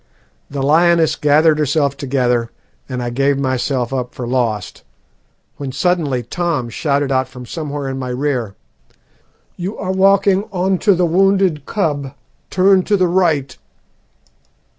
The 0.49 0.63
lioness 0.63 1.15
gathered 1.15 1.59
herself 1.59 1.95
together, 1.95 2.49
and 2.89 3.03
I 3.03 3.11
gave 3.11 3.37
myself 3.37 3.93
up 3.93 4.15
for 4.15 4.25
lost, 4.27 4.83
when 5.57 5.71
suddenly 5.71 6.23
Tom 6.23 6.69
shouted 6.69 7.11
out 7.11 7.27
from 7.27 7.45
somewhere 7.45 7.87
in 7.87 7.99
my 7.99 8.09
rear 8.09 8.55
"'You 9.57 9.77
are 9.77 9.91
walking 9.91 10.45
on 10.51 10.79
to 10.79 10.95
the 10.95 11.05
wounded 11.05 11.67
cub; 11.67 12.15
turn 12.49 12.81
to 12.85 12.97
the 12.97 13.07
right.' 13.07 13.55